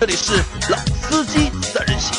[0.00, 0.32] 这里是
[0.70, 2.14] 老司机三人行，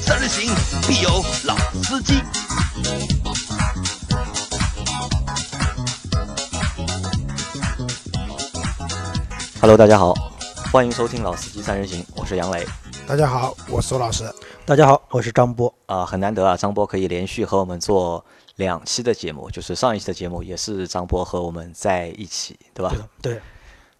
[0.00, 0.54] 三人行
[0.86, 1.10] 必有
[1.46, 2.14] 老司机。
[9.60, 10.14] Hello，大家好，
[10.72, 12.64] 欢迎收听《老司机三人行》，我是杨磊。
[13.08, 14.32] 大家好，我是周老师。
[14.64, 15.74] 大家好，我是张波。
[15.86, 18.24] 啊、很难得啊，张波可以连续和我们做
[18.54, 22.94] 两期的节目，就是上一期的节目也是张波和我们在一起，对吧？
[23.20, 23.42] 对，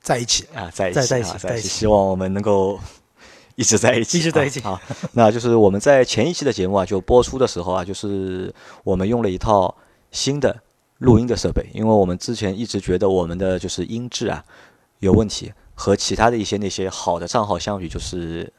[0.04, 2.78] 在一起，啊，在一起，在在一起啊在一起，希望我们能够
[3.56, 4.72] 一直在一起，一直在一起啊。
[4.72, 4.80] 好
[5.14, 8.54] 那就是我们在前一期的节目啊，就播出的时候啊，就是
[8.84, 9.74] 我们用了一套
[10.12, 10.54] 新的
[10.98, 14.44] 录音的设备，因为我们之前一直觉得我们的就是音质啊
[14.98, 18.52] 有问题，和其他的一些那些好的账号相比，就是。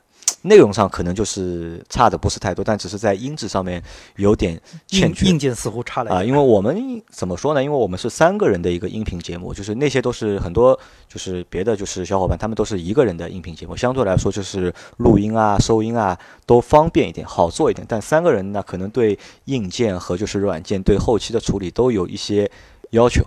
[0.45, 3.81] 内容上可能就是差的不是太多，但只是在音质上面
[4.17, 5.25] 有点欠缺。
[5.25, 6.23] 硬硬件似乎差了啊。
[6.23, 7.63] 因为我们怎么说呢？
[7.63, 17.85] 因为我们是三个人的一个音频节目，就是那些都是很多就是别的就是小伙伴，他们都是一个人的音频节目，相对来说就是录音啊、收音啊都方便一点，好做一点。
[17.89, 22.49] 但三个人呢，可能对硬件和就是软件对后期的处理都有一些
[22.91, 23.23] 要求。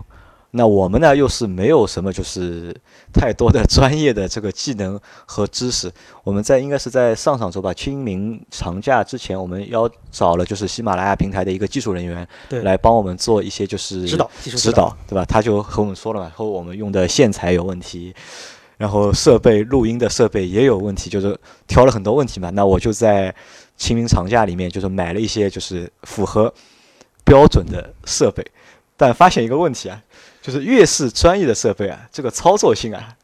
[0.53, 2.75] 那我们呢，又是没有什么就是
[3.13, 5.93] 太多的专业的这个技能和知识。
[6.25, 15.25] 我们在应该是在上上周吧，清明长假之前，我们邀找了就是喜马拉雅平台的一个技术人员对来帮我们做一些就是指导技术指导，对吧？
[15.25, 18.15] 他就和我们说了嘛，说我们用的线材有问题，
[18.79, 22.49] 然后设备录音的设备也有问题，就是挑了很多问题嘛。
[22.51, 23.35] 那我就在
[23.77, 26.53] 清明长假里面，就是买了一些就是符合
[27.23, 28.43] 标准的设备，
[28.97, 30.03] 但发现一个问题啊，
[30.49, 33.15] 就是越是专业的设备啊，这个操作性啊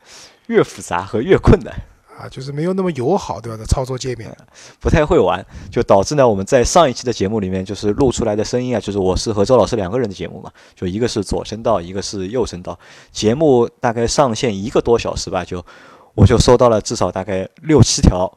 [0.49, 1.75] 越复杂和越困难。
[2.19, 3.57] 啊，就是没有那么友好，对吧？
[3.57, 4.31] 的操作界面，
[4.79, 12.79] 不太会玩，就导致呢，我们在上一期的节目里面，就是录出来的声音啊，就是我是和周老师两个人的节目嘛，就一个是左声道，一个是右声道。
[13.11, 15.65] 节目大概上线一个多小时吧，就
[16.15, 18.31] 我就收到了至少大概六七条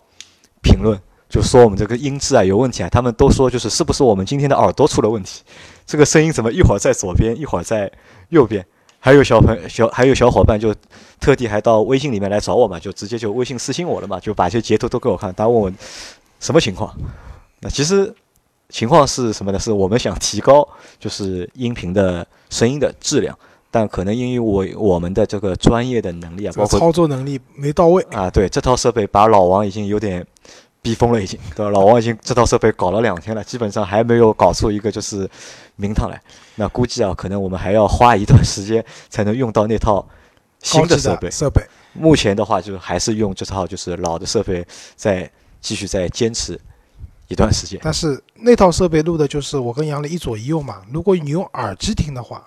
[0.63, 5.43] 评论，就说我们这个音质啊有问题啊，他们都说就是是不是我们今天的耳朵出了问题，
[5.85, 7.91] 这个声音怎么一会儿在左边，一会儿在
[8.29, 8.65] 右边。
[9.07, 10.75] 还有小朋小还有小伙伴就
[11.17, 15.71] 特地还到微信里面来找我嘛，就直接就微信私信我了嘛，就把这些截图都给我看，他问我
[16.41, 16.93] 什么情况？
[17.61, 18.13] 那其实
[18.67, 19.57] 情况是什么呢？
[19.57, 20.67] 是我们想提高
[20.99, 23.33] 就是音频的声音的质量，
[23.71, 28.05] 但可能因为我我们的这个专业的能力啊，包括操作能力没到位。
[28.11, 30.27] 啊，对这套设备把老王已经有点
[30.81, 31.71] 逼疯了，已经对吧？
[31.71, 35.29] 老王已经这套设备搞了两天了，基本上还没有搞出一个就是
[35.77, 36.21] 名堂来。
[36.59, 40.05] 那估计啊，可能我们还要花一段时间才能用到那套
[40.61, 41.31] 新的设备。
[41.31, 41.61] 设备，
[41.93, 45.31] 目前的话，就还是用这套就是老的设备，在
[45.61, 46.59] 继续在坚持
[47.27, 47.79] 一段时间。
[47.83, 50.81] 但是那套设备录的就是我跟杨磊一左一右嘛。
[50.91, 52.43] 如果你用耳机听的话，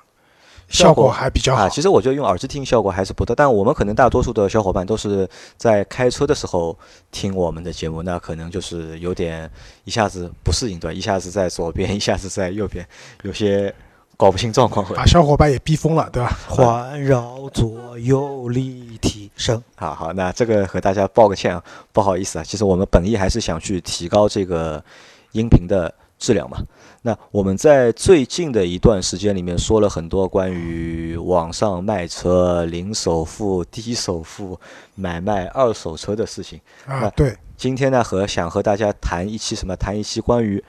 [0.69, 1.69] 效果还比较好啊，。
[1.69, 6.77] 其实我觉得用耳机听效果还是不错，但我们可能大多数的小伙伴都是在开车的时候
[7.11, 9.51] 听我们的节目，那可能就是有点
[9.85, 10.93] 一下子不适应，对吧？
[10.93, 12.87] 一下子在左边，一下子在右边，
[13.23, 13.75] 有些
[14.21, 14.95] 搞不清状况会。
[14.95, 16.39] 把小伙伴也逼疯了，对吧？
[16.47, 24.85] 环绕左右立体声，好好，那这个和大家报个歉啊，不好意思啊，其实我们本意还是想去提高这个
[25.33, 26.59] 音频的质量嘛。
[27.01, 34.61] 那我们在最近的一段时间里面说了很多关于网上卖车、零首付、低首付、
[34.97, 36.61] 买卖二手车的事情。
[36.85, 39.75] 啊，对，今天呢，和想和大家谈一期什么？
[39.77, 40.63] 谈一期关于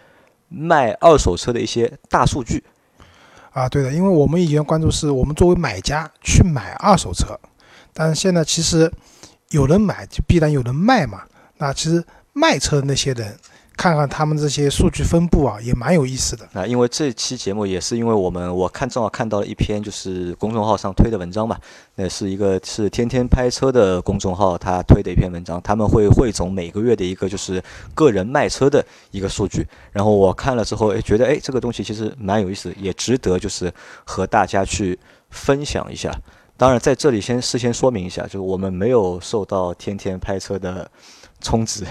[0.47, 2.63] 卖二手车的一些大数据。
[3.51, 7.37] 啊，对的，因为我们以前关注是我们作为买家去买二手车，
[7.93, 8.91] 但是现在其实
[9.49, 11.23] 有人买就必然有人卖嘛。
[11.57, 12.03] 那其实
[12.33, 13.37] 卖车的那些人，
[13.81, 16.47] 看看他们这些数据分布啊，也蛮有意思的。
[16.53, 21.57] 啊，因为这期节目也是因为我们我看正好看到了一篇就是公众号上推的文章嘛，
[21.95, 27.59] 那是一个是天天拍车的公众号他推的一篇文章，他们会汇总每个月的一个就是
[27.95, 33.73] 个人卖车的一个数据，然后我看了之后，哎，觉得哎这个东西其实蛮有意思，也值得就是
[34.03, 34.99] 和大家去
[35.31, 36.13] 分享一下。
[36.55, 40.87] 当然，在这里先事先说明一下，就是我们没有受到天天拍车的
[41.41, 41.83] 充值，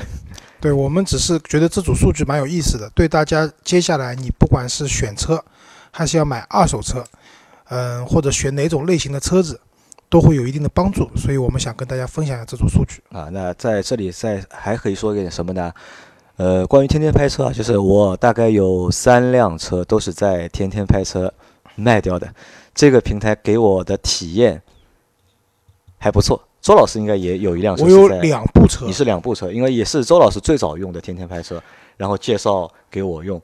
[0.60, 5.42] 对我们只是觉得这组数据蛮有意思的，对大家接下来你不管是选车，
[5.90, 7.04] 还是要买二手车，
[7.68, 9.60] 嗯、或者选哪种类型的车子，
[10.08, 11.10] 都会有一定的帮助。
[11.16, 13.02] 所以我们想跟大家分享一下这组数据。
[13.10, 15.72] 啊，那在这里再还可以说一点什么呢？
[16.36, 21.32] 呃，关于天天拍车啊，就是我大概有三辆车都是在天天拍车
[21.74, 22.34] 卖掉的，
[22.74, 24.62] 这个平台给我的体验
[25.98, 26.42] 还不错。
[26.60, 31.62] 周老师应该也有一辆车我有，两部车你，是两部车，因为也是周老师最早用的天天拍车，
[31.96, 33.40] 然后介绍给我用。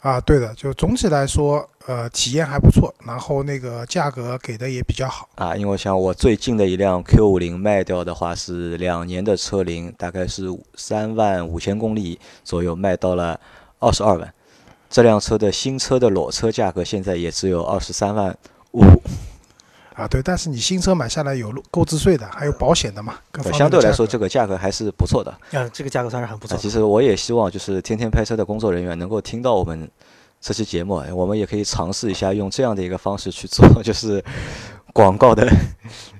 [0.00, 5.28] 啊，对的，就总体来说，呃，体验还不错，然后那个价格给的也比较好。
[5.34, 13.38] 啊，因为像我最近的一辆 Q 五零卖掉的话是两年的车龄，大概是三万五千公里左右，卖到了
[13.78, 14.32] 二十二万。
[14.88, 18.34] 这辆车的新车的裸车价格现在也只有二十三万
[18.72, 18.82] 五，
[20.00, 25.30] 啊，对，但是你新车买下来有购置税的，还有保险的嘛，各方面的相对来说这个价格还是不错的。
[25.50, 29.86] 嗯，这个价格算是很不错啊，其实我也希望就是天天拍车的工作人员能够听到我们
[30.40, 34.24] 这期节目，哎我们也可以尝试一下用这样的一个方式去做， 就是
[34.94, 35.46] 广告的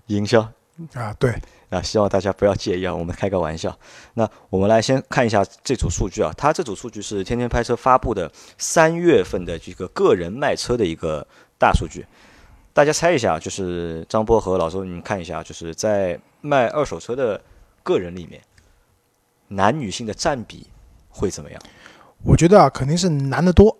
[0.08, 0.46] 营销
[0.92, 1.34] 啊，对，
[1.70, 3.74] 啊，希望大家不要介意啊，我们开个玩笑。
[4.12, 11.26] 那我们来先看一下这组数据啊，它这组数据是天天拍车发布的三月份的这个个人卖车的一个
[11.58, 12.04] 大数据。
[12.80, 17.38] 大家猜一下，就是张波和老周，你们看一下，就是在卖二手车的
[17.82, 18.40] 个人里面，
[19.48, 20.66] 男女性的占比
[21.10, 21.60] 会怎么样？
[22.24, 23.76] 我觉得啊，肯定是男的多，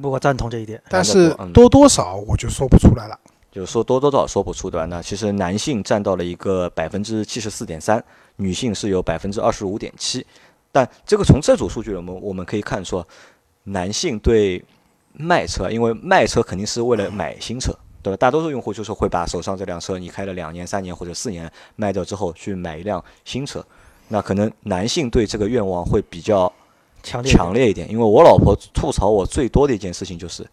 [0.00, 0.80] 我赞同这一点。
[0.88, 3.18] 但是嗯多多少我就说不出来了。
[3.50, 4.86] 就是说多多少少说不出对吧？
[4.86, 8.00] 那其实男性占到了一个百分之七十四点三，
[8.36, 10.24] 女性是有百分之二十五点七。
[10.70, 13.04] 但这个从这组数据我们我们可以看出，
[13.64, 14.64] 男性对
[15.14, 17.76] 卖车，因为卖车肯定是为了买新车，
[18.06, 18.16] 对吧？
[18.16, 23.64] 大多数用户就是会把手上这辆车，你开了两年、三年或者四年卖掉之后，去买一辆新车。
[24.06, 26.52] 那可能男性对这个愿望会比较
[27.02, 30.48] 强烈强烈一点，因为我老婆吐槽我最多的一件事情就是，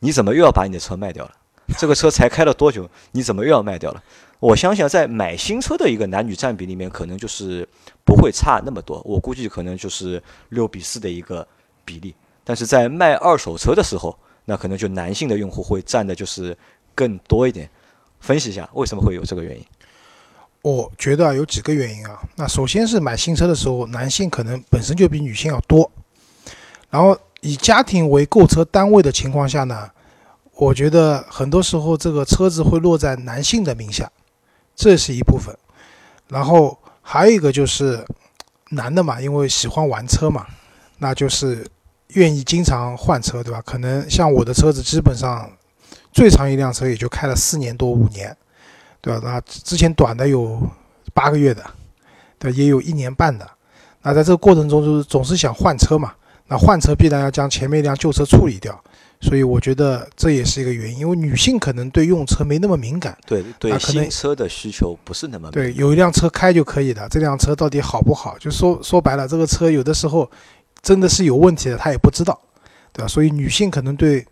[0.00, 1.32] 你怎么又要把你的车卖掉了？
[1.78, 4.02] 这个车才开了多久，你怎么又要卖掉了？
[4.38, 7.66] 我相信在买新车的一个男女占比里面，可能就是
[8.04, 11.46] 不会差那么多，我估计可能就是六比四的一个
[11.82, 12.14] 比例。
[12.44, 14.14] 但是在卖二手车的时候，
[14.44, 16.54] 那可能就男性的用户会占的就是
[16.94, 17.68] 更多一点。
[18.20, 19.64] 分析一下为什么会有这个原因？
[20.62, 22.18] 我觉得有几个原因啊。
[22.36, 25.90] 那首先是买新车的时候，男性可能本身就比女性要多，
[26.88, 29.90] 然后以家庭为购车单位的情况下呢，
[30.54, 34.10] 我觉得很多时候这个车子会落在男性的名下，
[34.74, 35.54] 这是一部分。
[36.28, 38.02] 然后还有一个就是
[38.70, 40.46] 男的嘛，因为喜欢玩车嘛，
[40.96, 41.66] 那就是
[42.14, 43.60] 愿意经常换车，对吧？
[43.60, 45.50] 可能像我的车子，基本上
[46.14, 48.34] 最长一辆车也就开了四年多五年。
[49.04, 49.20] 对吧？
[49.22, 50.58] 那之前短的有
[51.12, 51.62] 八个月的，
[52.38, 53.46] 对，也有一年半的。
[54.00, 56.14] 那在这个过程中，就是总是想换车嘛。
[56.46, 58.82] 那换车必然要将前面一辆旧车处理掉，
[59.20, 61.00] 所以我觉得这也是一个原因。
[61.00, 67.06] 因为女性可能对用车没那么敏感，对对，啊可能新车的需求不是那么对，有一辆车开就可以了。
[67.10, 68.38] 这辆车到底好不好？
[68.38, 70.30] 就说说白了，这个车有的时候
[70.80, 72.40] 真的是有问题的，她也不知道，
[72.90, 73.06] 对吧？
[73.06, 74.26] 所以女性可能对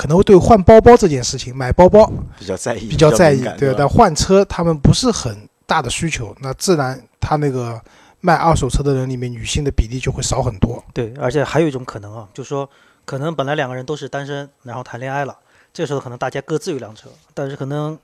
[0.00, 7.78] 可能会对换包包这件事情，买包包比较在意，比较在意，对但换车他们不是很大的需求，那自然他那个
[8.22, 10.82] 卖二手车的人里面，女性的比例就会少很多。
[10.94, 12.66] 对，而且还有一种可能啊，就是说，
[13.04, 15.36] 可能本来两个人都是单身，然后谈恋爱了，
[15.70, 17.98] 这时候可能大家各自有一辆车，但是可能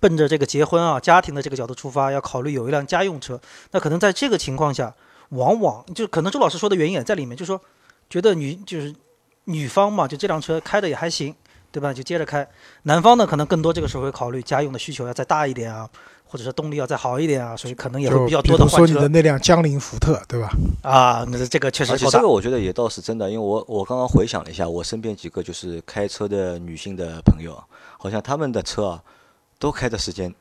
[0.00, 3.40] 奔着这个结婚啊、家庭的这个角度出发，要考虑有一辆家用车。
[3.70, 4.92] 那可能在这个情况下，
[5.28, 7.60] 往往就可能周老师说的原因也在里面，就是说，
[8.10, 8.92] 觉得女就是
[9.46, 11.34] 女方嘛，就这辆车开的也还行，
[11.72, 11.92] 对吧？
[11.92, 12.46] 就接着开。
[12.82, 15.88] 男方呢，可能更多这个时候会考虑家用的需求要再大一点啊，
[16.24, 20.50] 或者是动力要再好一点啊，所以可能也会比较多的换比如说你的那辆江铃福特，对吧？
[20.82, 21.24] 啊。
[21.30, 22.28] 那这个确实这个。
[22.28, 27.64] 我觉得也倒是真的，因为我我刚刚回想了一下，我身边几个就是开车的女性的朋友啊，
[27.98, 29.02] 好像他们的车啊，
[29.58, 30.34] 都开的时间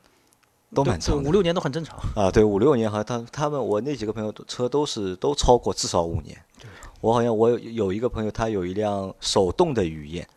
[0.73, 1.95] 都蛮长五六年都很正常。
[2.15, 6.35] 啊，对，五六年好像他他们我那几个朋友都车都是都超过至少五年。
[7.05, 10.27] 我好像我有有一个朋友，他有一辆手动的雨燕，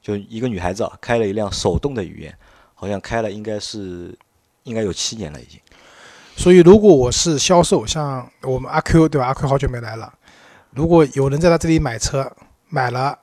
[0.00, 2.34] 就一个女孩子啊，开了一辆手动的雨燕，
[2.72, 4.16] 好像开了应该是
[4.62, 5.60] 应该有七年了已经。
[6.34, 9.26] 所以如果我是销售，像我们阿 Q 对吧？
[9.26, 10.10] 阿 Q 好久没来了。
[10.70, 12.32] 如果有人在他这里买车，
[12.70, 13.18] 买了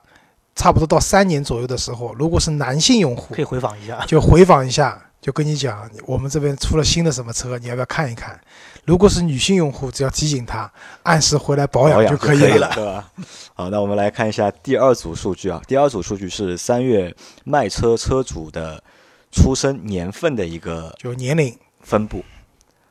[0.54, 4.04] 差不多到三年左右的时候，如果是男性用户可，以回访一下。
[4.06, 8.38] 就回访一下，就跟你讲，我们这边出了新的什么车，你要不要看一看？
[8.84, 10.70] 如果是女性用户，只要提醒她，
[11.04, 13.12] 按时回来保养就可以了， 对吧？
[13.54, 15.62] 好，那我们来看一下第二组数据啊。
[15.68, 17.14] 第二组数据是三月
[17.44, 18.82] 卖车车主的
[19.30, 22.24] 出生年份的一个就年龄分布，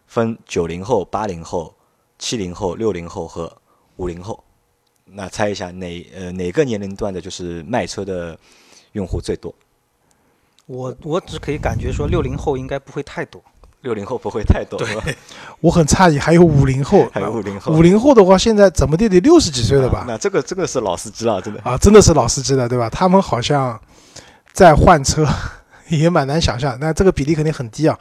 [0.08, 1.76] 分九零后、八零后、
[2.18, 3.52] 七零后、六零后和
[3.98, 4.42] 五零后。
[5.04, 8.40] 那猜一下哪呃哪个年龄段的就是卖车的
[8.94, 9.54] 用户最多？
[10.66, 13.42] 我我只可以感觉说，六零后应该不会太多。
[13.82, 14.88] 六零后不会太多，对
[15.60, 20.02] 我很诧异，还有五零后，还有五零后，五零后的话，现在怎么地得六十几岁了吧？
[20.02, 21.60] 啊那这个这个是老司机了，真的。
[21.64, 22.88] 啊，真的是老司机了，对吧？
[22.92, 23.82] 他们好像
[24.54, 25.28] 在换车，
[25.90, 26.78] 也蛮难想象。
[26.80, 27.98] 那这个比例肯定很低啊。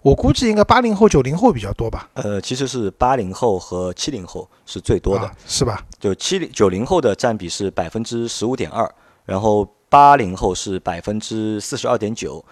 [0.00, 2.08] 我估计应该八零后、九零后比较多吧？
[2.14, 5.84] 呃，其实是八零后和七零后是最多的，啊是吧？
[5.98, 8.88] 就七零九零后的占比是百分之十五点二，
[9.24, 12.44] 然后八零后是百分之四十二点九，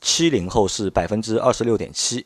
[0.00, 2.24] 七零后是百分之二十六点七，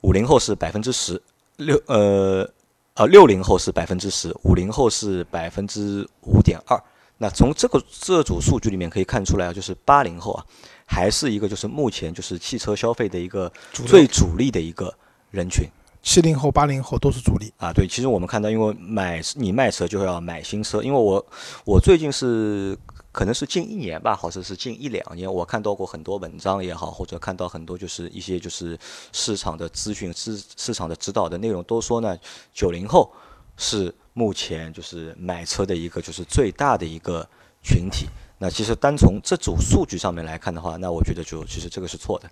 [0.00, 1.20] 五零后是百分之十
[1.58, 2.48] 六，呃
[2.94, 6.82] 呃六零后是百分之十，五零后是百分之五点二。
[7.18, 10.42] 那从这个这组数据里面可以看出来啊，就是八零后啊，
[10.86, 14.94] 还是一个就是目前就是汽车消费的一个最主力的一个
[15.30, 15.68] 人群。
[16.02, 17.52] 七零后、八零后都是主力。
[17.58, 21.26] 啊，对，其实我们看到，因为买你卖车就要买新车，因为我
[21.66, 22.78] 我最近是
[23.14, 28.76] 可能是近一年吧，或者是近一两年，我看到过很多文章也好，或者看到很多就是一些就是
[29.12, 32.18] 市场的资讯、市市场的指导的内容，都说呢，
[32.52, 33.08] 九零后
[33.56, 37.24] 是目前就是买车的一个就是最大的一个
[37.62, 38.08] 群体。
[38.36, 42.28] 那其实单从这组数据上面来看的话，那我觉得就其实这个是错的，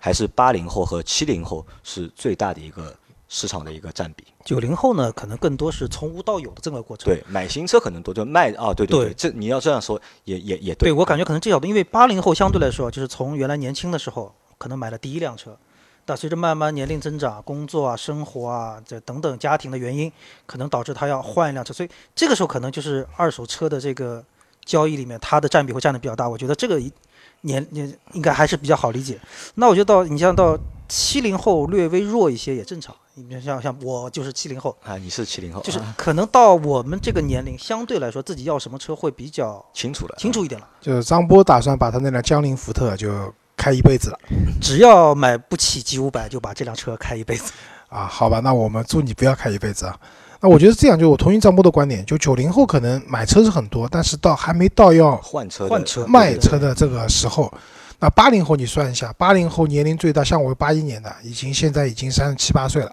[0.00, 2.92] 还是八零后和七零后是最大的一个
[3.28, 4.24] 市场的一个占比。
[4.46, 7.12] 九零后呢，可能更多是从无到有的这个过程。
[7.12, 15.58] 对，买新车可能多，就卖啊，对对对这你要这样说也也也对我感觉可能这角度，因为八零后相对来说，就是从原来年轻的时候可能买了第一辆车，
[16.04, 20.10] 但随着慢慢年龄增长、工作啊、生活啊这等等家庭的原因，
[20.46, 24.24] 可能导致他要换一辆车，所以这个时候可能就是二手车的这个
[24.64, 26.28] 交易里面，它的占比会占的比较大。
[26.28, 26.92] 我觉得这个一
[27.40, 29.18] 年年应该还是比较好理解。
[29.56, 30.56] 那我觉得到你像到
[30.88, 40.68] 七零后略微弱一些也正常，你像像我就是七零后，啊，你是七零后，就是啊可能到我们这个年龄，相对来说自己要什么车会比较清楚了，清楚一点了。
[40.82, 44.18] 就是张波打算把他那辆江铃福特就开一辈子了
[44.60, 47.54] 只要买不起 G 五百，就把这辆车开一辈子。
[47.88, 48.04] 啊。
[48.04, 49.98] 好吧，那我们祝你不要开一辈子啊。
[50.42, 57.50] 那我觉得这样，就我同意张波的观点，就九零后可能买车是很多，但是到还没到要换车换车卖车的这个时候。
[57.98, 62.92] 那八零后你算一下，八零后年龄最大，像我八一年的，已经现在已经三十七八岁了。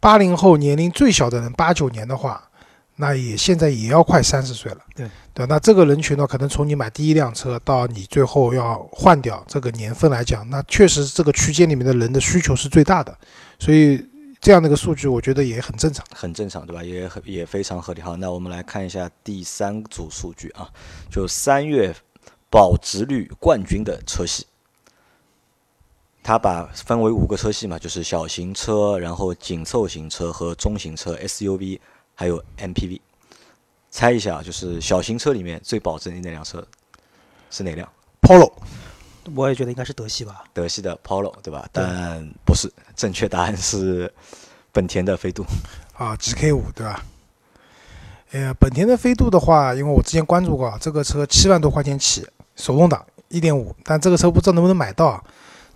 [0.00, 2.42] 八零后年龄最小的人，八九年的话，
[2.96, 4.78] 那也现在也要快三十岁了。
[4.96, 13.16] 对对，那这个人群呢，可能从你买第一辆车到你最后要换掉这个年份来讲，那确实这个区间里面的人的需求是最大的，
[13.58, 14.04] 所以
[14.40, 16.04] 这样的一个数据，我觉得也很正常。
[16.14, 16.82] 很正常，对吧？
[16.82, 18.00] 也很也非常合理。
[18.00, 20.68] 好，那我们来看一下第三组数据啊，
[21.10, 21.94] 就三月
[22.48, 24.46] 保值率冠军的车系，
[26.22, 31.78] 它把分为五个车系嘛，就是小型车，然后紧凑型车和中型车、SUV，
[32.14, 33.00] 还有 MPV。
[33.90, 36.64] 猜一下啊，就是小型车里面最保值的那辆车
[37.50, 37.88] 是哪辆
[38.22, 38.52] ？Polo
[39.34, 40.44] 我也觉得应该是德系吧。
[40.52, 41.68] 德系的 Polo，对吧？
[41.72, 44.12] 但不是，正确答案是
[44.72, 45.44] 本田的飞度。
[45.94, 47.04] 啊，GK 五对吧？
[48.30, 52.24] 呃，本田的飞度的话，因为我之前关注过啊，这个车七万多块钱起，
[52.54, 55.24] 手动挡一点五，但这个车不知道能不能买到啊，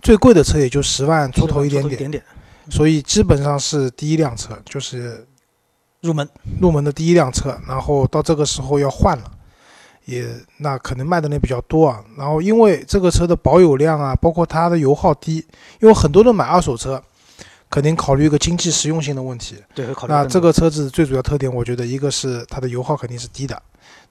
[0.05, 2.23] 最贵的车也就十万出头一点点，一点点
[2.69, 5.27] 所以基本上是第一辆车，就是
[6.01, 6.29] 入门。
[6.61, 9.31] 入门的第一辆车，然后到这个时候要换了，
[10.05, 12.05] 也那可能卖的人比较多啊。
[12.15, 15.37] 然后因为这个车的保有量啊，包括它的油耗低，
[15.81, 17.01] 因为很多人买二手车，
[17.71, 19.55] 肯定考虑一个经济实用性的问题。
[19.73, 23.59] 对，考虑那这个车子最主要特点，我觉得一个是它的油耗肯定是低的，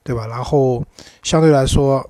[0.02, 0.26] 对吧？
[0.26, 0.84] 然后
[1.22, 2.04] 相对来说，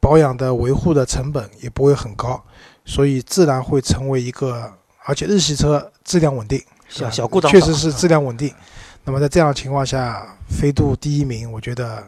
[0.00, 2.42] 保养的维护的成本也不会很高，
[2.84, 4.72] 所以自然会成为一个，
[5.04, 8.52] 而且日系车质量稳定，小啊小故障确实是质量稳定。
[9.04, 12.06] 那么在这样的情况下，飞度第一名，我觉得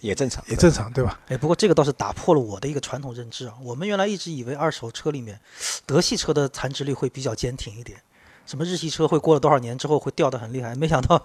[0.00, 1.20] 也正常，也正常，对吧？
[1.28, 3.54] 哎，不过这个倒是打破了我的一个传统认知啊。
[3.62, 5.40] 我们原来一直以为二手车里面，
[5.86, 7.98] 德系车的残值率会比较坚挺一点，
[8.44, 11.24] 什么日系车会过了多少年之后会掉得很厉害，没想到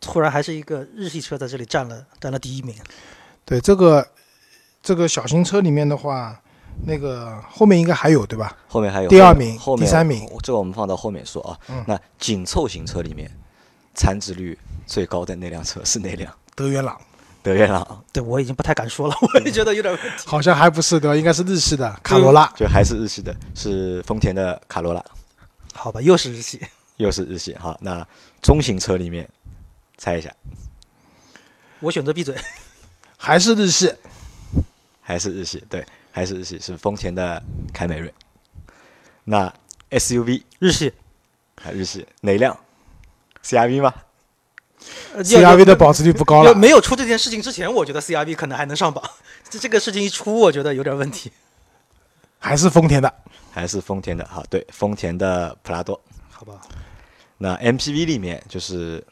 [0.00, 2.74] 突然还是一个日系车在这里占了占了第一名。
[3.44, 4.06] 对这个
[4.82, 6.40] 这个小型车里面的话，
[6.84, 8.56] 那个后面应该还有，对吧？
[8.68, 11.58] 后面还有第二名后面第三名，这个我们放到后面说啊。
[11.68, 13.30] 嗯那紧凑型车里面，
[13.94, 16.32] 残值率最高的那辆车是哪辆？
[16.54, 17.00] 德源朗
[17.42, 20.24] 德源朗，对我已经不太敢说了， 我也觉得有点问题。
[20.26, 21.16] 好像还不是对吧？
[21.16, 22.46] 应该是日系的卡罗拉。
[22.54, 25.02] 就还是日系的，是丰田的卡罗拉，
[25.72, 26.60] 好吧，又是日系，
[26.96, 27.56] 又是日系。
[27.58, 28.06] 好，那
[28.42, 29.26] 中型车里面，
[29.96, 30.30] 猜一下，
[31.80, 32.34] 我选择闭嘴。
[33.16, 33.92] 还是日系，
[35.00, 35.62] 还是日系？
[35.68, 38.12] 对，还是日系，是丰田的凯美瑞。
[39.24, 39.52] 那
[39.90, 40.92] SUV 日系
[41.60, 42.58] 还，日系哪辆
[43.44, 43.94] ？CRV 吗？
[45.14, 46.50] 呃 CRV 的保值率不高了。
[46.50, 49.02] 要没有出这件事情之前，我觉得 CRV 可能还能上榜。
[49.48, 51.30] 这这个事情一出，我觉得有点问题。
[52.38, 53.14] 还是丰田的，
[53.52, 54.26] 还是丰田的？
[54.26, 56.00] 好，对，丰田的普拉多。
[56.30, 56.62] 好吧，
[57.36, 59.04] 那 MPV 里面就是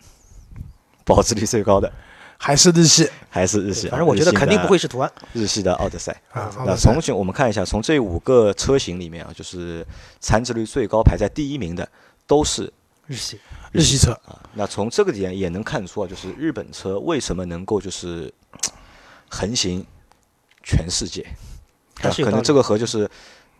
[1.04, 1.92] 保值率最高的，
[2.40, 3.90] 还是日系还是日系啊？
[3.90, 5.12] 反正我觉得肯定不会是途安。
[5.32, 6.18] 日系的奥德赛。
[6.30, 6.50] 啊。
[6.64, 9.84] 那从我们看一下，从这五个车型里面啊，就是
[10.20, 11.86] 残值率最高排在第一名的
[12.26, 12.72] 都是
[13.06, 13.40] 日系，
[13.72, 14.40] 日系车，啊。
[14.54, 18.32] 那从这个点也能看出啊，就是日本车为什么能够就是
[19.28, 19.84] 横行
[20.62, 21.22] 全世界，
[22.02, 23.10] 啊可能还是有道理这个和就是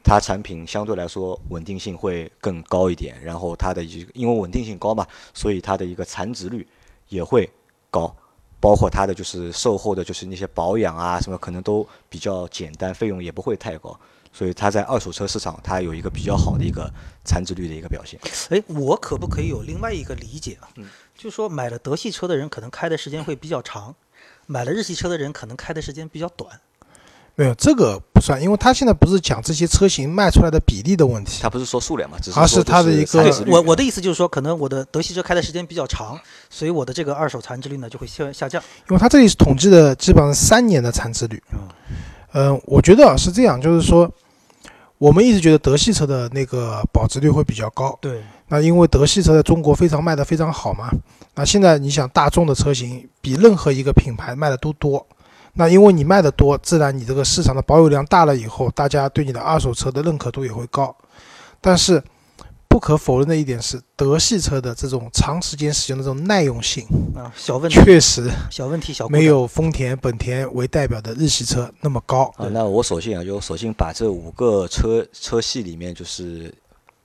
[0.04, 5.04] 它产品相对来说稳定性会更高一点，然后它的一个因为稳定性高嘛，
[5.35, 6.66] 所以它的一个残值率
[7.08, 7.50] 也会
[7.90, 8.14] 高。
[8.60, 13.98] 包括它的就是售后的，就是那些保养啊什么，可能都比较简单，费用也不会太高，
[14.32, 16.92] 所以它在二手车市场它有一个比较好的一个
[17.24, 18.18] 残值率的一个表现。
[18.50, 20.68] 哎，我可不可以有另外一个理解啊？
[20.76, 20.86] 嗯
[21.16, 23.94] 就说买了德系车的人可能开的时间会比较长，
[24.46, 26.60] 买了日系车的人可能开的时间比较短。
[27.38, 36.18] 没有这个不算，因为他现在不是讲这些车型卖出来的比例的问题，他不是说数量嘛，只是是它的一个我我的意思就是说，可能我的德系车开的时间比较长，
[36.50, 38.61] 所以我的这个二手残值率呢就会下下降。
[38.90, 41.40] 因为它这里是统计的基本上三年的残值率。
[42.33, 44.11] 嗯、我觉得啊是这样，就是说
[44.99, 50.90] 我们一直觉得德系车的那个保值率会比较高，对，那因为德系车在中国非常卖的非常好嘛，
[51.37, 55.07] 那现在你想大众的车型比任何一个品牌卖的都多，
[55.58, 60.96] 那因为你卖的多，自然你这个市场的保有量大了以后，大家对你的二手车的认可度也会高。
[61.60, 62.00] 但是
[62.68, 66.86] 不可否认的一点是，德系车的这种长时间使用的这种耐用性，
[67.16, 72.32] 啊，小问题，确实小问题，小没有丰田、本田为代表的日系车那么高。
[72.36, 76.54] 啊，那我索性啊，就索性把这五个车车系里面，就是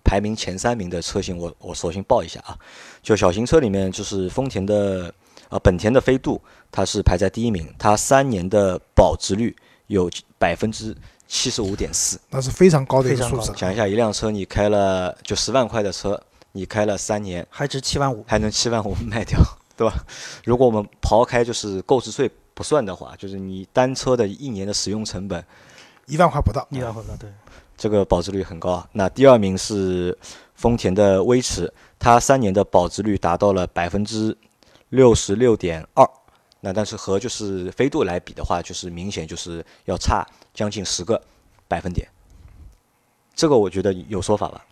[0.04, 2.56] 排名前三名的车型我，我索性报一下啊。
[3.02, 5.12] 就小型车里面，就是丰田的
[5.54, 6.42] 呃本田的飞度，
[6.72, 9.56] 它是排在第一名，它三年的保值率
[9.86, 10.96] 有百分之
[11.28, 12.20] 七十五点四。
[12.32, 13.54] 那是非常高的一个数字。
[13.56, 16.20] 想一下，一辆车你开了就十万块的车，
[16.54, 18.26] 你开了三年，还值七万五。
[18.28, 19.40] 还能七万五卖掉，
[19.78, 19.94] 对吧？
[20.44, 25.46] 如果我们刨开就是购置税不算的话，就是你单车的一年的使用成本，
[26.08, 27.30] 一万块不到，一万块不到，对，
[27.78, 28.90] 这个保值率很高啊。
[28.92, 30.18] 那第二名是
[30.56, 34.36] 丰田的威驰，它三年的保值率达到了百分之
[34.94, 36.08] 六十六点二。
[36.62, 41.22] 那但是和就是飞度来比的话，就是明显就是要差将近十个
[41.68, 42.08] 百分点。
[43.36, 44.64] 这个我觉得有说法吧？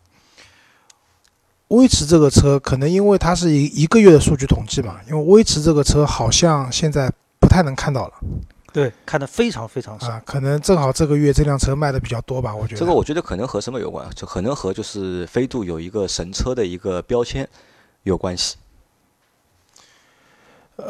[1.69, 8.13] 威驰这个车可能因为它是一一个月的数据统计嘛，因为威驰这个车好像现在不太能看到了
[8.71, 10.07] 对，看得非常非常少。
[10.07, 12.79] 啊，可能正好这个月这辆车卖的比较多吧，我觉得。
[12.79, 14.07] 这个我觉得可能和什么有关？
[14.15, 17.49] 就可能和就是飞度有一个神车的一个标签
[18.03, 18.55] 有关系，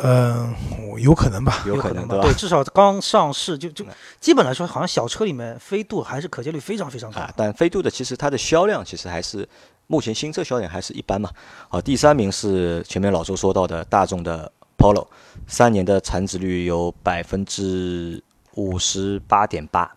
[0.04, 0.56] 嗯、
[0.90, 1.64] 我有可能吧。
[1.66, 1.92] 有可？
[1.92, 2.24] 能对吧？
[2.24, 7.20] 对，至少刚上市就就嗯基本来说，好像小车里面飞度还是可见率非常非常高。
[7.20, 9.48] 啊，但飞度的其实它的销量其实还是
[9.88, 11.30] 目前新车销量还是一般嘛。
[11.68, 15.08] 好，第三名是前面老周说到的大众的 Polo，
[15.48, 18.24] 三年的产值率有百分之
[18.56, 19.92] 五十八点八，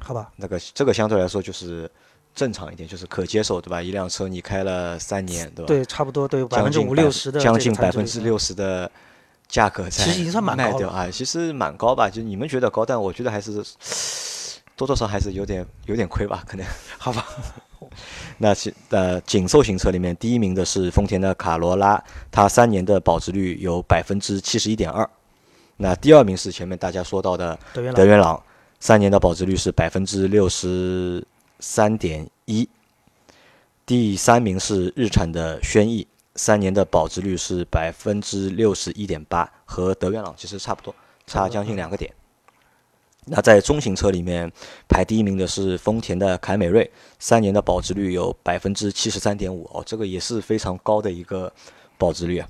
[0.00, 1.90] 好吧，那个这个相对来说就是
[2.34, 3.82] 正常一点，就是可接受，对吧？
[3.82, 5.66] 一辆车你开了三年，对吧？
[5.66, 8.90] 对，差不多对百分之将近五六十的将近百分之六十的
[9.48, 12.08] 价格在其实已经算蛮高了卖掉啊，其实蛮高吧？
[12.10, 13.52] 就你们觉得高，但我觉得还是
[14.76, 16.66] 多多少少还是有点有点亏吧，可能。
[16.98, 17.24] 好吧，
[18.38, 25.08] 那其呃紧凑型车里面，第一名的是丰田的卡罗拉，它三年的保值率有百分之七十一点二。
[25.76, 28.42] 那第二名是前面大家说到的德元朗德元朗，
[28.80, 31.24] 三年的保值率是百分之六十
[31.60, 32.68] 三点一。
[33.86, 40.94] 第三名是日产的轩逸，三年的保值率是百分之六十一点八，和德元朗其实差不多，
[41.26, 42.12] 差将近两个点。
[43.26, 44.52] 那在中型车里面
[44.86, 51.50] 排第一名的是丰田的凯美瑞，三年的保值率有百分之七十三点五，哦，这个也是非常高的一个
[51.96, 52.46] 保值率啊。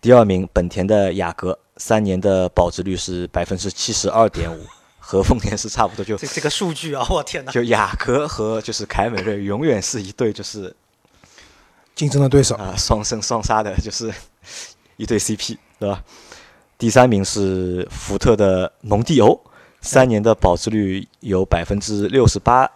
[0.00, 4.60] 第二名本田的雅阁，三年的保值率是百分之七十二点五，
[4.98, 7.50] 和丰田是差不多，就这这个数据啊，我天哪！
[7.50, 10.76] 就雅阁和就是凯美瑞永远是一对就是
[11.98, 14.14] 竞争的对手，啊双生双杀的，就是
[14.96, 16.00] 一对 CP，对吧？
[16.78, 19.40] 第三名是福特的蒙迪欧，
[19.80, 22.70] 三年的保值率有百分之六十八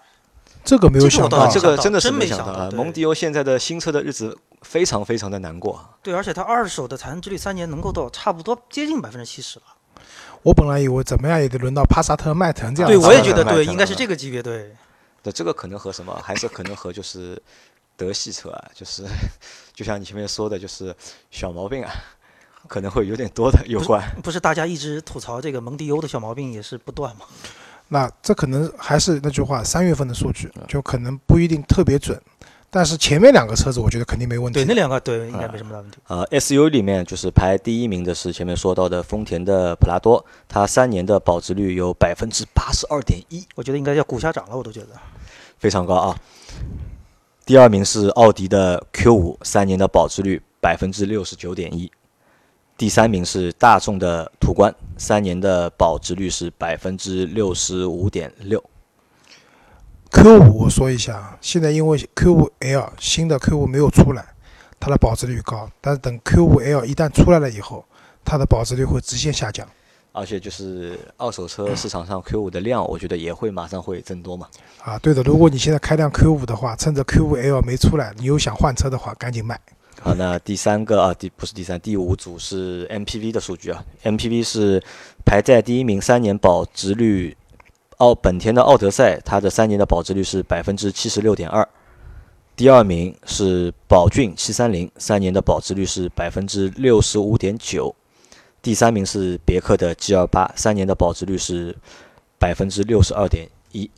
[0.64, 2.62] 这个没有想到这个真的是没想到啊！
[2.62, 5.80] 想到蒙迪欧现在的新车的日子非常非常的难过。
[6.02, 9.64] 对，而且它二手的残值率三年能够到差不多接近百分之七十了。
[10.42, 12.96] 我本来以为怎么样也得轮到帕萨特、迈腾这样对。
[12.96, 14.42] 我也觉得对，应该是这个级别。
[14.42, 14.74] 对，
[15.22, 16.20] 对，这个可能和什么？
[16.24, 17.40] 还是可能和就是
[18.02, 19.04] 德系车啊，就是
[19.72, 20.94] 就像你前面说的，就是
[21.30, 21.92] 小毛病啊，
[22.66, 24.02] 可能会有点多的有关。
[24.22, 27.26] 不是大家一直吐槽这个蒙迪欧的小毛病也是不断嘛？
[27.88, 32.20] 那这可能还是那句话，三月份的数据就可能不一定特别准，
[32.70, 35.98] 但是前面两个车子我觉得肯定没问题对，那两个对应该没什么大问题。
[36.06, 44.88] 呃，SU 里面就是排第一名的是前面说到的丰田的普拉多，它三年的保值率有百分之八十二点一，我觉得应该要股价涨了，我都觉得。
[45.58, 46.18] 非常高啊。
[47.44, 51.90] 第二名是奥迪的 Q 五，三年的保值率百分之六十九点一。
[52.76, 58.62] 第三名是大众的途观，三年的保值率是百分之六十五点六。
[60.12, 64.24] Q 五我说一下，现在因为 Q 五 L 新的 Q 五没有出来，
[64.78, 67.85] 它的保值率高，但是等 Q 五 L 一旦出来了以后，
[68.24, 69.66] 它的保值率会直线下降。
[70.12, 74.46] 而且就是二手车市场上 Q 五的量，我觉得也会马上会增多嘛。
[74.83, 79.59] 啊，对的，如果你现在开辆 Q 五的话，趁着 Q 五 L 没出来，你又想换车的话，赶紧卖。
[80.01, 83.85] 好，那第三个啊，第不是第三，第五组是 MPV 的数据啊。
[84.03, 84.83] MPV 是
[85.25, 87.37] 排在第一名，三年保值率，
[87.98, 91.66] 奥本田的奥德赛，它的三年的保值率是百分之七十六点二。
[92.55, 97.94] 第二名是宝骏七三零，三年的保值率是百分之六十五点九。
[98.62, 101.77] 第三名是别克的 G 二八，三年的保值率是
[102.38, 103.90] 百分之六十二点一。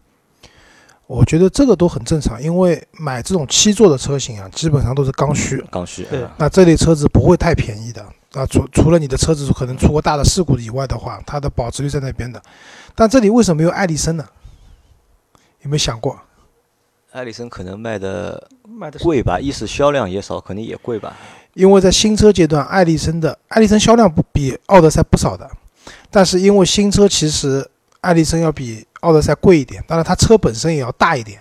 [1.07, 5.63] 我觉得这个都很正常，因为买这种七座的车型啊，基本上都是刚需。
[5.71, 6.07] 刚需。
[6.39, 8.03] 那这类车子不会太便宜的。
[8.33, 12.43] 啊，除除了你的车子可能出过大的事故以外的话，它的保值率在那边的。
[12.95, 14.27] 但这里为什么没有艾力绅呢？
[15.61, 16.19] 有没有想过？
[17.13, 21.17] 艾力绅可能卖的卖的贵吧，一是销量也少，肯定也贵吧。
[21.55, 25.49] 因为在新车阶段，爱力绅的爱力绅销量不比奥德赛不少的，
[26.11, 27.69] 但是因为新车其实
[28.01, 31.41] 爱力绅要比奥德赛贵一点，当然它车本身也要大一点，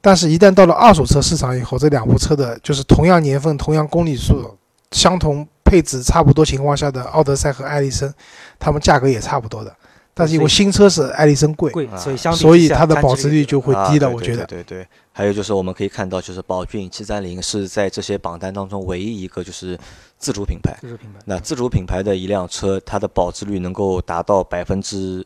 [0.00, 4.56] 但是一旦到了二手车市场以后，这两部车的就是同样年份、同样公里数、
[4.90, 8.10] 相同配置差不多情况下的奥德赛和爱力绅，
[8.58, 9.74] 它们价格也差不多的，
[10.14, 14.44] 但是因为新车是爱力绅贵，所以相所以它的保值率就会啊低了，我觉得。
[14.46, 19.78] 对对对，还有就是我们可以看到，就是宝骏七三零是在这些榜单当中唯一一个就是
[20.16, 20.74] 自主品牌。
[20.80, 21.20] 自主品牌。
[21.26, 25.24] 那自主品牌的一辆车，它的保值率能够达到百分之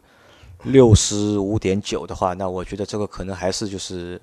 [0.64, 4.20] 六十五点九的话，那我觉得这个可能还是就是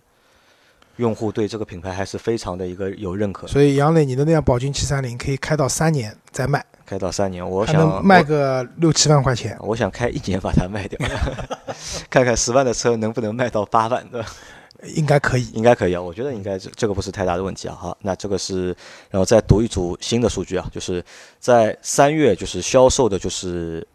[0.97, 3.47] 用户对这个品牌还是非常的一个有认可。
[3.47, 9.57] 所以杨磊，你的那辆宝骏七三零可以开到三年再卖，开到三年，我想卖个六七万块钱。
[9.61, 10.99] 我想开一年把它卖掉，
[12.11, 14.25] 看看十万的车能不能卖到八万的。
[14.95, 15.45] 应该可以。
[15.53, 17.75] 应该可以啊，我觉得应该这这个不是太大的问题啊。
[17.75, 18.67] 好，那这个是，
[19.09, 21.03] 然后再读一组新的数据啊，就是
[21.39, 23.85] 在三月就是销售的就是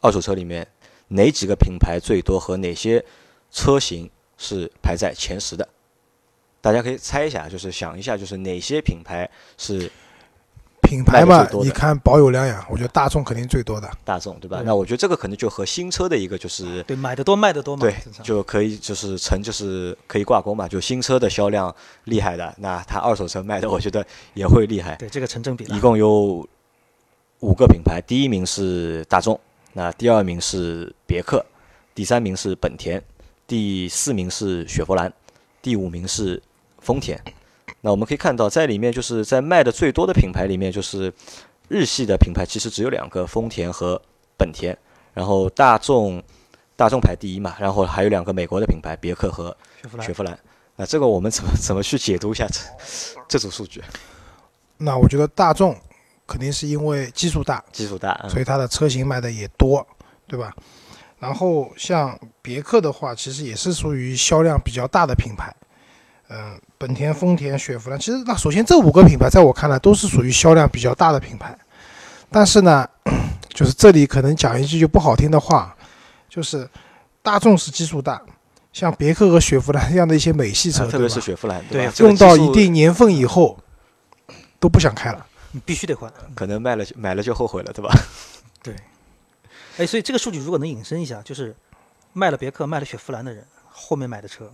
[0.00, 0.66] 二手车里面
[1.08, 3.04] 哪几个品牌最多和哪些
[3.50, 5.68] 车型是排在前十的？
[6.60, 9.90] 大家可以猜一下，就是想一下，就是哪些品牌是
[10.84, 13.90] 品牌嘛你看保有量呀，我觉得大众肯定最多的。
[14.04, 14.58] 大众，对吧？
[14.58, 24.96] 对那我觉得这个可能就和新车的一个就是对，买的多卖的多嘛，对就可以就是成就是可以挂钩嘛，就新车的销量厉害的，那它二手车卖的，我觉得也会厉害。
[24.96, 25.80] 对这个成正比了一。
[25.80, 26.46] 共有
[27.40, 29.38] 五个品牌，第一名是大众，
[29.74, 31.44] 那第二名是别克，
[31.94, 33.02] 第三名是本田，
[33.46, 35.12] 第四名是雪佛兰，
[35.60, 36.42] 第五名是
[36.78, 37.20] 丰田。
[37.84, 41.12] 那我们可以看到，在里面就是在卖的最多的品牌里面，就是
[41.68, 44.00] 日系的品牌其实只有两个，丰田和
[44.38, 44.74] 本田。
[45.12, 46.22] 然后大众，
[46.76, 49.54] 大众排第一嘛，然后还有两个美国的品牌，别克和
[50.00, 50.36] 雪佛兰。
[50.76, 52.58] 那这个我们怎么怎么去解读一下这
[53.28, 53.82] 这组数据？
[54.78, 55.76] 那我觉得大众
[56.26, 59.86] 肯定是因为基数大，基数大，嗯所以它的车型卖的也多，
[60.26, 60.50] 对吧？
[61.18, 65.54] 然后像别克的话，其实也是属于销量比较大的品牌。
[66.36, 71.56] 嗯、本田、丰田、雪佛兰，其实那首先这五个品牌在我看来都是属于销量比较大的品牌。
[72.28, 72.84] 但是呢，
[73.54, 75.76] 就是这里可能讲一句就不好听的话，
[76.28, 76.68] 就是
[77.22, 78.20] 大众是基数大，
[78.72, 81.92] 像别克和雪佛兰这样的一些美系车，啊特别是雪佛兰，对吧？
[81.98, 83.56] 用到一定年份以后
[84.58, 85.24] 都不想开了。
[85.52, 86.12] 你必须得换。
[86.34, 87.94] 可能卖了就买了就后悔了，对吧？
[88.60, 88.74] 对
[89.76, 91.54] 哎，所以这个数据如果能引申一下，就是
[92.12, 94.50] 卖了别克、卖了雪佛兰的人，后面买的车，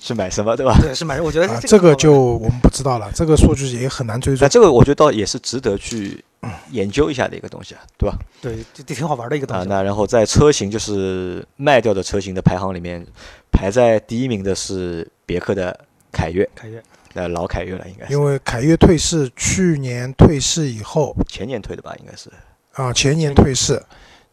[0.00, 0.76] 去买什么，对吧？
[0.80, 4.48] 对，是买什么我觉得啊，这这个个就我们不知道了，这个数据也很难追踪那。
[4.48, 6.24] 这个我觉得倒也是值得去
[6.70, 8.18] 研究一下的一个东西啊，对吧？
[8.40, 9.68] 对，就挺好玩的一个东西啊，西。
[9.68, 13.06] 那然后在车型就是卖掉的车型的排行里面，
[13.52, 15.78] 排在第一名的是别克的
[16.10, 16.82] 凯越，凯越，
[17.12, 22.30] 那老凯越了，应该是因为凯越退市，去年退市以后前年退的吧，应该是。
[22.72, 23.82] 啊，前年退市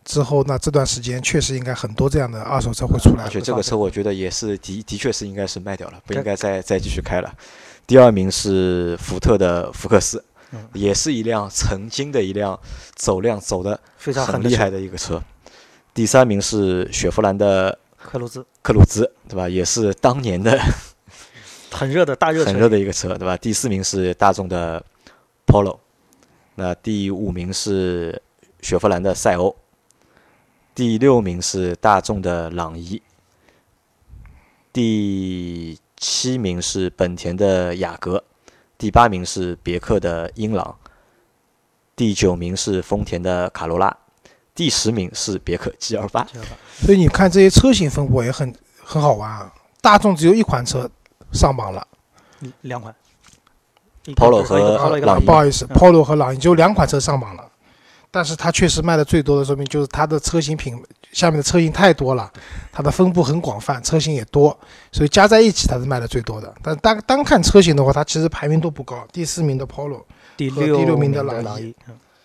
[0.08, 3.42] 之后，那这段时间确实应该很多这样的二手车会出来而且。
[3.42, 7.32] 这个车我觉得也是的的确是应该是卖掉了，不应该再再继续开了。
[7.86, 12.58] 第二名是福特的福克斯，嗯也是一辆曾经的一辆
[12.96, 15.22] 走量走的非常很厉害的一个车。
[15.94, 19.50] 第三名是雪佛兰的克鲁兹，克鲁兹，对吧？
[19.50, 20.58] 也是当年的
[21.70, 23.36] 很热的大热，很热的一个车，对吧？
[23.36, 24.82] 第四名是大众的
[25.46, 25.80] Polo，
[26.56, 28.22] 那第五名是
[28.62, 29.54] 雪佛兰的赛欧，
[30.78, 33.02] 第六名是大众的朗逸，
[34.72, 38.24] 第七名是本田的雅阁，
[38.78, 40.78] 第八名是别克的英朗，
[41.96, 43.98] 第九名是丰田的卡罗拉，
[44.54, 46.24] 第十名是别克 G 二八。
[46.32, 49.52] 这样吧所以你看这些车型分布也很很好玩啊。
[49.82, 50.88] 大众只有一款车
[51.32, 51.88] 上榜了，
[52.42, 52.94] 嗯两款。
[54.16, 54.60] Polo 和
[54.96, 57.47] 一个朗逸不好意思嗯，Polo 和朗逸只有两款车上榜了，
[58.18, 60.74] 但是它确实卖的最多的，说明就是它的车型品
[61.12, 62.32] 下面的车型太多了，
[62.72, 64.58] 它的分布很广泛，车型也多，
[64.92, 66.52] 所以加在一起它是卖的最多的。
[66.64, 70.02] 但单单看车型的话，它其实排名都不高，第四名的 Polo，
[70.36, 71.76] 第六第六名的的朗逸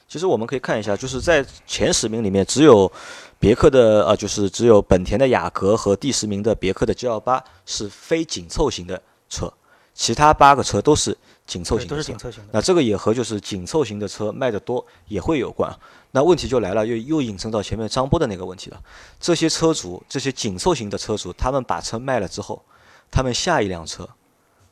[0.09, 2.91] 其实我们可以看一下，就是在前十名里面，只有
[3.39, 9.53] 别克的呃，就是只有本田的雅阁和第十名的别克的 GL8 是非紧凑型的车，
[9.93, 11.15] 其他八个车都是
[11.53, 12.19] 紧凑型的车都是紧。
[12.19, 12.49] 凑型的。
[12.53, 15.71] 那这个也和就是紧凑型的车卖得多也会有关。
[16.12, 18.81] 那问题就来了，又又引申到前面张波的那个问题了。
[19.21, 22.62] 这些车主，这些紧凑型的车主，他们把车卖了之后，
[23.11, 24.09] 他们下一辆车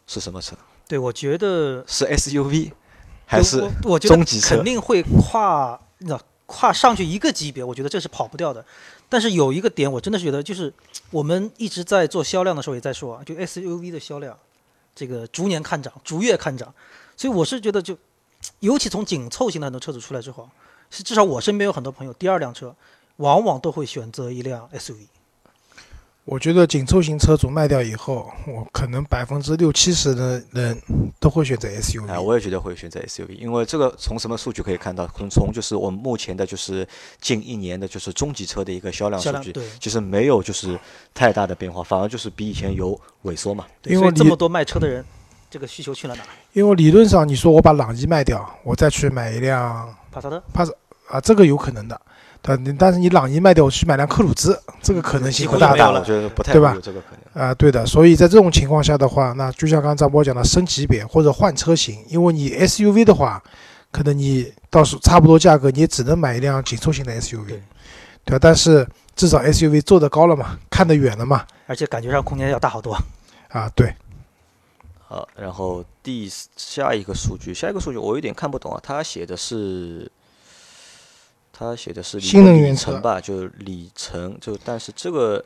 [0.06, 0.56] 是什么车？
[0.88, 2.72] 对，我觉得是 SUV
[3.26, 8.64] 还是我我觉得中级车肯定会跨那跨上去一个级别，我觉得这是跑不掉的。
[9.08, 10.72] 但是有一个点，我真的是觉得，就是
[11.10, 14.36] 我们一直在做销量的时候也在说啊，就 SUV 的销量，
[14.94, 16.72] 这个逐年看涨，逐月看涨。
[17.16, 17.96] 所以我是觉得就，
[18.60, 20.48] 尤其从紧凑型的很多车子出来之后，
[20.90, 22.74] 是至少我身边有很多朋友，第二辆车
[23.16, 25.06] 往往都会选择一辆 SUV。
[26.24, 30.80] 我觉得紧凑型车主卖掉以后，我可能百分之六七十的人
[31.18, 32.08] 都会选择 SUV。
[32.08, 35.08] 哎，我也觉得会选择 SUV，因为这个从什么数据可以看到？
[35.08, 36.86] 从从就是我们目前的就是
[37.20, 40.78] 近一年的就是中级车的一个销量数据，对其实没有就是
[41.12, 43.66] 太大的变化，反而就是比以前有萎缩嘛。
[43.82, 45.04] 对，因为这么多卖车的人，
[45.50, 46.22] 这个需求去了哪？
[46.52, 50.72] 因为理论上你说我把朗逸卖掉，我再去买一辆帕萨特帕萨
[51.08, 52.00] 啊，这个有可能的。
[52.42, 57.44] 但你但是你朗逸卖掉，我去买辆科鲁兹，这个可能性几不大的乎就没有了我觉得不太对吧会有这个可能。
[57.44, 57.84] 啊，对的。
[57.84, 63.42] 所以在这种情况下的话，那就像刚刚张波讲的，升级别或者换车型，因为你 SUV 的话，
[63.92, 67.60] 可能你到时差不多价格，你也只能买一辆紧凑型的 SUV，对
[68.24, 68.38] 对吧？
[68.40, 72.96] 但是至少 SUV 坐得高了嘛，看得远了嘛，而且感觉上空间要大好多。
[73.48, 73.94] 啊，对。
[75.06, 80.10] 好，然后第下一个数据，下一个数据我有点看不懂啊，他写的是，
[81.60, 82.98] 他写的是里新能源车。
[83.00, 85.44] 吧，就里程，就但是这个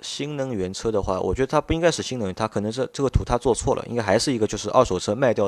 [0.00, 5.46] 新能源车的话，我觉得它不应该是新能源，它可能是这个图它做错了，应该还是一个就是二手车卖掉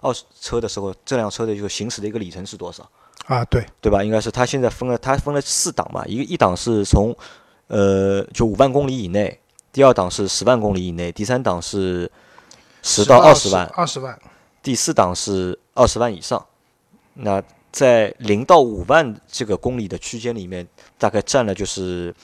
[0.00, 2.88] 二手车的时候，这辆车的一个行驶的一个里程是多少，
[3.26, 4.04] 啊，对，对吧？
[4.04, 7.12] 应该是它现在分了，它分了四档嘛，一个一档是从
[7.66, 9.40] 呃就五万公里以内，
[9.72, 12.08] 第二档是十万公里以内，第三档是
[12.82, 14.16] 十到二十万，二十万，
[14.62, 16.46] 第四档是二十万以上。
[17.14, 17.42] 那
[17.76, 22.14] 在零到五万这个公里的区间里面，大概占了就是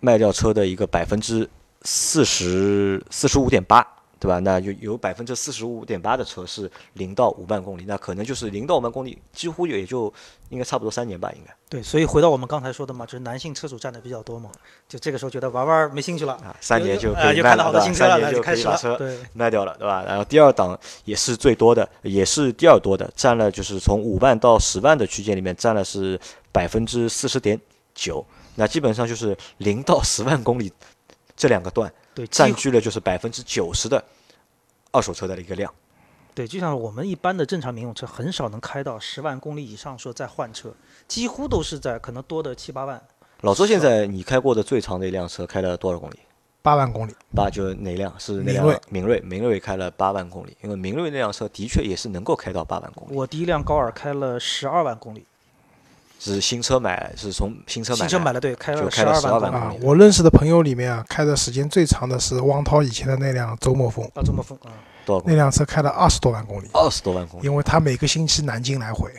[0.00, 1.48] 卖掉车的一个百分之
[1.80, 3.82] 四十四十五点八，
[4.20, 4.38] 对吧？
[4.38, 10.12] 那有有百分之四十五点八的车是零到五万公里，那可能就是零到五万公里，几乎也就
[10.50, 14.50] 应该差不多三年吧，应该对，所以回到我们刚才说的嘛，就是男性车主占的比较多嘛，
[14.86, 18.42] 就这个时候觉得玩玩没兴趣了，啊，三年就可以卖了，好多新车了，三年就。
[18.42, 20.04] 可以把车对，卖掉了，对吧？
[20.06, 26.20] 然后第二档也是最多的，也是第二多的，占了就是从五万到十万的区间里面占了是
[26.52, 27.58] 百分之四十点
[27.94, 28.24] 九，
[28.56, 30.70] 那基本上就是零到十万公里
[31.40, 34.04] 这两个段对，占据了就是百分之九十的
[34.90, 35.72] 二手车的一个量。
[36.34, 40.70] 对，就像我们一般的正常民用车，很少能开到十万公里以上说再换车，
[41.08, 43.02] 几乎都是在可能多的七八万。
[43.40, 46.18] 老周，现在你开过的最长的一辆车开了多少公里？
[46.60, 48.12] 八万公里，八就是哪辆？
[48.20, 53.14] 是那辆明锐明锐，明锐开了八万公里，因为明锐那辆车的确也是能够开到八万公里。
[53.14, 55.26] 我第一辆高尔开了十二万公里，
[56.20, 64.68] 是新车买，是从新车买新车买了对，开了就开了12二万公里万公里啊，我认识的朋友里面啊，开的时间最长的是汪涛以前的那辆周末风，啊，周末风啊！
[64.68, 65.34] 那多少那？
[65.34, 67.46] 辆车开了二十多万公里，二十多万公里。
[67.46, 69.10] 因为他每个星期南京来回。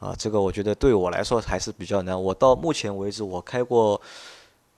[0.00, 2.20] 啊，这个我觉得对我来说还是比较难。
[2.20, 4.00] 我到目前为止，我开过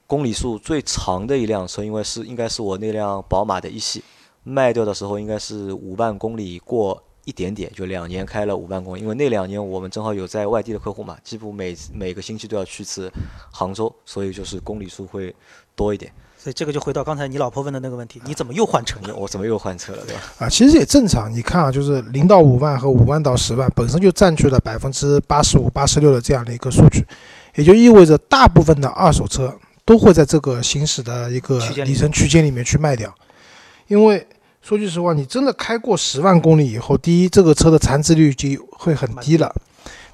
[0.07, 4.03] 公里数最长的一辆车，因为是应该是我那辆宝马的一系，
[4.45, 9.01] 卖掉的时候应该是五万公里过一点点，就两年开了五万公里。
[9.01, 13.13] 因为那两年我们正好有在外地的客户嘛，几乎每每个星期都要去次
[13.51, 15.35] 杭州，所以就是公里数会
[15.75, 16.13] 多一点。
[16.43, 19.15] 所以这个就回到刚才你老婆问的那个问题，你怎么又换车了？
[19.15, 20.23] 我怎么又换车了，对吧？
[20.39, 21.31] 啊，其实也正常。
[21.31, 27.07] 你看啊，就是零到五万和五万到十万本身就占据了百分之八十五、八十六的这样的一个数据，
[27.57, 29.55] 也就意味着大部分的二手车
[29.85, 33.15] 都会在这个行驶的一个里程区间里面去卖掉。
[33.89, 34.27] 因为
[34.63, 39.51] 说句实话，你真的开过十万公里以后，第一，这个车的残值率就会很低了；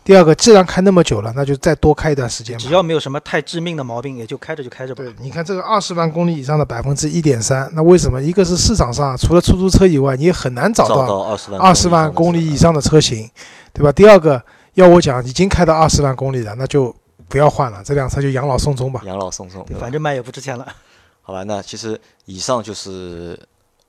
[0.04, 2.70] 第二个，既然开那么久了，那就再多开一段时间只。
[2.70, 5.02] 要没有什么太致命的毛病，也就开着就开着吧。
[5.02, 8.22] 对，你看这个二十万公里以上的百分之一点三，那为什么？
[8.22, 13.28] 一个是市场上除了出租车以外，你也很难找找到到二十万二十万公里以上的车型，
[13.72, 13.90] 对吧？
[13.90, 14.40] 第二个，
[14.74, 16.94] 要我讲，已经开到二十万公里了，那就
[17.28, 19.02] 不要换了，这辆车就养老送终吧。
[19.04, 20.66] 养老送终，反正卖也不值钱了。
[21.20, 23.36] 好吧，那其实以上就是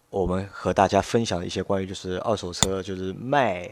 [0.09, 3.69] 我们和大家分享一些关于就是二手车就是卖，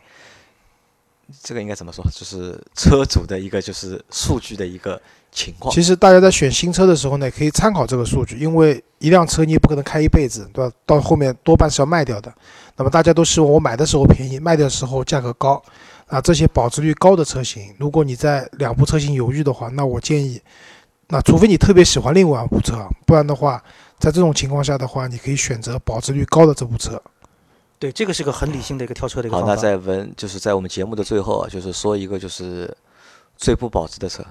[1.42, 2.04] 这个应该怎么说？
[2.12, 5.74] 就是车主的一个就是数据的一个情况。
[5.74, 10.76] 其实大家在选新车的时候呢，可以参考这个数据，因为一辆车你也不可能开一辈子，对吧？
[10.86, 12.34] 到后面多半是要卖掉的。
[12.76, 15.62] 那么大家都希望我买的时候便宜，卖掉的时候价格高。
[16.08, 20.40] 啊，这些保值率高的车型，如果你在两部车型犹豫的话，那我建议，
[21.08, 23.64] 那除非你特别喜欢另外一部车，不然的话，
[24.00, 27.02] 在这种情况下的话，你可以选择保值率高的这部车。
[27.78, 29.56] 对，这个是个很理性的一个跳车的一个好，方法。
[29.56, 32.76] 那在文就是在我们节目的最后啊，就是说一个就是
[33.36, 34.24] 最不保值的车，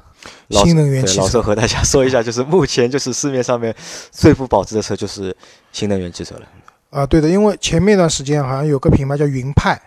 [0.51, 3.75] 新能源汽车和大家说一下，就是目前就是市面上面
[4.11, 5.37] 最不保值的车就是
[5.73, 6.49] 新能源汽车了。
[6.91, 9.81] 啊，对的，因为前面一段时间好像有个品牌叫云派，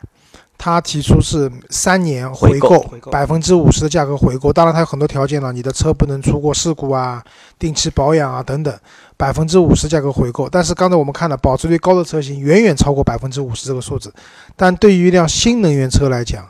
[0.57, 7.23] 它提出是三年回回购购回购百分之五十的价格回购，当然它有很多条件了，你的车不能出过事故啊、
[7.59, 8.75] 定期保养啊等等，
[9.15, 10.49] 百分之五十价格回购。
[10.49, 14.11] 但是刚才我们看了保值率高的车型远远超过百分之五十这个数字，
[14.55, 16.49] 但对于一辆新能源车来讲，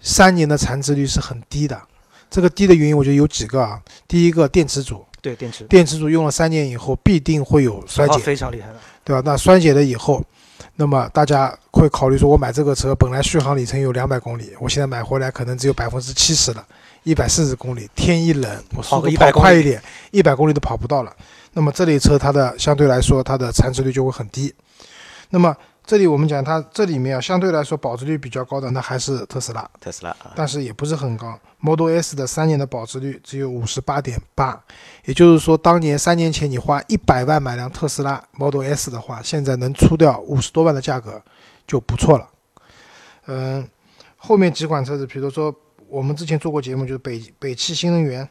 [0.00, 1.80] 三年的残值率是很低的。
[2.28, 8.18] 这个低的原因我觉得有几个啊，第一个电池组，对电池电池组用了三年以后必定会有衰减。
[8.20, 8.74] 非常厉害的。
[9.04, 9.22] 对吧？
[9.24, 10.22] 那衰减了以后，
[10.80, 16.64] 那么大家会考虑说，我买这个车本来续航里程有两百公里，我现在买回来可能只有百分之七十了，
[17.02, 21.12] 一百四十公里，天一冷，我跑个速度100公里跑快一点，一百公里都跑不到了。
[21.54, 24.54] 那么这类车它的相对来说它的残值率就会很低。
[25.30, 25.52] 那么
[25.88, 29.66] 这里我们讲它这里面啊，相对来说保值率比较高的，那还是特斯拉。
[29.80, 31.40] 特斯拉啊，但是也不是很高。
[31.60, 34.62] Model S 的三年的保值率只有五十八点八，
[35.06, 41.22] 也就是说，当年三年前你花一百万买辆特斯拉 Model S 的话，现在能出掉五十多万的价格
[41.66, 42.28] 就不错了。
[43.24, 43.66] 嗯，
[44.18, 45.54] 后面几款车子，比如说
[45.88, 48.28] 我们之前做过节目，就是北北汽新能源，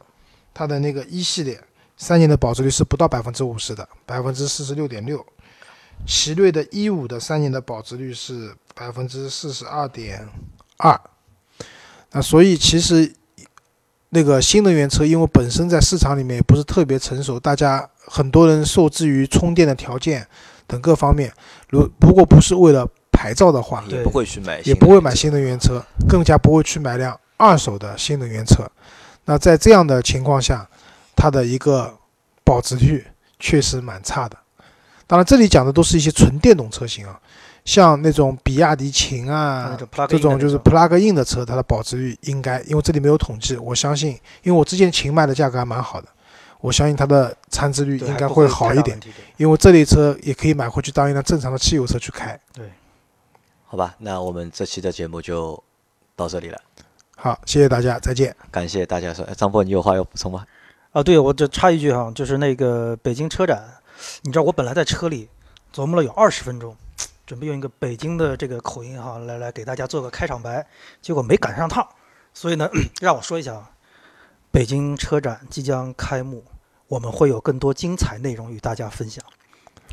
[0.53, 1.59] 它的那个一系列
[1.97, 5.25] 三年的保值率是不到百分之五十的，百分之四十六点六。
[6.05, 10.27] 奇瑞的一五的三年的保值率是百分之四十二点
[10.77, 10.99] 二。
[12.11, 13.13] 那所以其实
[14.09, 20.25] 那个新能源车，因为本身在市场里面也不是特别成熟，大家很多人受制于充电的条件
[20.65, 21.31] 等各方面，
[21.69, 28.69] 如如果不是为了牌照的话，也不会去买，也不会买新能源车，更加不会去买辆二手的新能源车。
[29.25, 30.69] 那在这样的情况下，
[31.13, 31.97] 它的一个
[32.45, 33.05] 保值率
[33.39, 34.37] 确实蛮差的。
[35.07, 37.19] 当然，这里讲的都是一些纯电动车型啊，
[37.63, 39.77] 像那种比亚迪秦啊
[40.09, 44.11] 这种就是 plug in 的车，它的保值率应该，因为这里没有统计，我相信，
[44.43, 46.07] 因为我之前秦卖的价格还蛮好的，
[46.59, 48.99] 我相信它的参值率应该会好一点，
[49.37, 52.37] 因为这类车也可以买回去当一辆正常的汽油车去开。
[52.53, 52.69] 对
[53.65, 55.61] 好吧，那我们这期的节目就
[56.15, 56.57] 到这里了，
[57.15, 58.35] 好，谢谢大家，再见。
[58.49, 59.23] 感谢大家收。
[59.23, 60.45] 哎张波，你有话要补充吗？
[60.91, 63.61] 啊，对，我就插一句哈，就是那个北京车展，
[64.21, 65.29] 你知道我本来在车里
[65.73, 66.75] 琢磨了有二十分钟，
[67.25, 70.65] 准备用一个北京的这个口音哈来来给大家做个开场白，
[71.01, 71.87] 结果没赶上趟，
[72.33, 72.69] 所以呢，
[73.01, 73.71] 让我说一下啊，
[74.51, 76.43] 北京车展即将开幕，
[76.87, 79.23] 我们会有更多精彩内容与大家分享，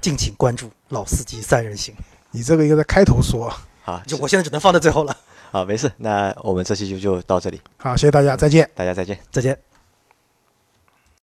[0.00, 1.94] 敬请关注老司机三人行。
[2.30, 3.52] 你这个应该在开头说。
[3.84, 5.14] 啊，就我现在只能放在最后了，
[5.52, 8.70] 好，没事，那我们这期就就到这里，好，谢谢大家，再见。
[8.74, 9.18] 大家再见。
[9.30, 9.73] 再见。